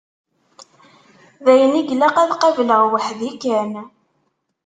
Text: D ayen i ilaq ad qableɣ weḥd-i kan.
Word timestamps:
D 1.43 1.45
ayen 1.51 1.73
i 1.79 1.81
ilaq 1.93 2.15
ad 2.23 2.31
qableɣ 2.41 2.81
weḥd-i 2.91 3.31
kan. 3.43 3.71